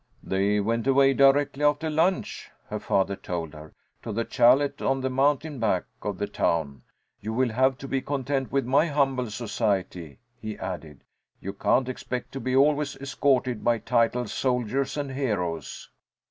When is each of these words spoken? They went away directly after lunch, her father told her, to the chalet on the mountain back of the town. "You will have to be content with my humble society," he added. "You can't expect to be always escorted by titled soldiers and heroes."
They 0.23 0.59
went 0.59 0.87
away 0.87 1.13
directly 1.13 1.63
after 1.63 1.87
lunch, 1.87 2.49
her 2.69 2.79
father 2.79 3.15
told 3.15 3.53
her, 3.53 3.71
to 4.01 4.11
the 4.11 4.25
chalet 4.27 4.71
on 4.79 5.01
the 5.01 5.11
mountain 5.11 5.59
back 5.59 5.83
of 6.01 6.17
the 6.17 6.25
town. 6.25 6.81
"You 7.19 7.33
will 7.33 7.51
have 7.51 7.77
to 7.77 7.87
be 7.87 8.01
content 8.01 8.51
with 8.51 8.65
my 8.65 8.87
humble 8.87 9.29
society," 9.29 10.17
he 10.39 10.57
added. 10.57 11.03
"You 11.39 11.53
can't 11.53 11.87
expect 11.87 12.31
to 12.31 12.39
be 12.39 12.55
always 12.55 12.95
escorted 12.95 13.63
by 13.63 13.77
titled 13.77 14.31
soldiers 14.31 14.97
and 14.97 15.11
heroes." 15.11 15.91